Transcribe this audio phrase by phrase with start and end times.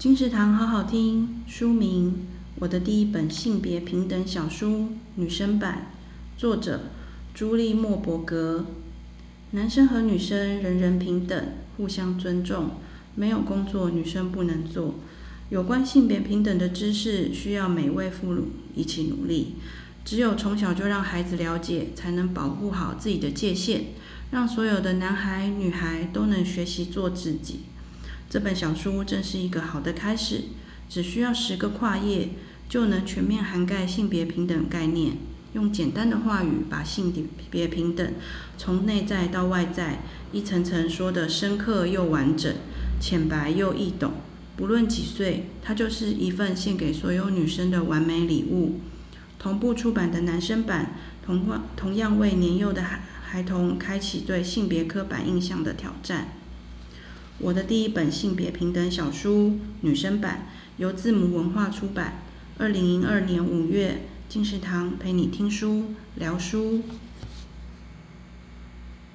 [0.00, 2.10] 金石堂好好听，书名
[2.58, 4.66] 《我的第一本性别平等小书》
[5.16, 5.92] 女生版，
[6.38, 6.84] 作者
[7.34, 8.64] 朱莉莫伯格。
[9.50, 12.70] 男生和女生人人平等，互相尊重。
[13.14, 14.94] 没有工作女生不能做。
[15.50, 18.44] 有关性别平等的知识，需要每位父母
[18.74, 19.56] 一起努力。
[20.06, 23.88] 只有从小就让孩子了解，才能保护好自己的界限，
[24.30, 27.60] 让所有的男孩女孩都能学习做自己。
[28.30, 30.42] 这本小书正是一个好的开始，
[30.88, 32.28] 只需要十个跨页，
[32.68, 35.14] 就能全面涵盖性别平等概念。
[35.54, 37.12] 用简单的话语，把性
[37.50, 38.12] 别平等
[38.56, 42.54] 从内在到外在，一层层说得深刻又完整，
[43.00, 44.12] 浅白又易懂。
[44.56, 48.78] 不论几岁，它就是一份献给所有女生的完美礼物。
[49.40, 50.94] 同步出版的男生版，
[51.26, 56.28] 同样同样为年幼的孩孩童开启对性别刻板印象的挑战。
[57.42, 62.22] 我的第一本性别平等小书，女生版，由字母文化出版，
[62.58, 66.82] 二零零二年五月，金石堂陪你听书聊书。